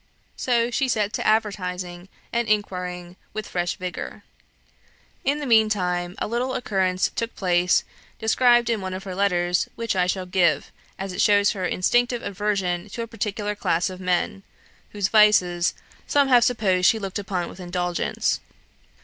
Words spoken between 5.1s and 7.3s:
In the meantime, a little occurrence